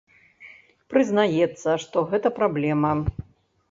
[0.93, 2.91] Прызнаецца, што гэта праблема.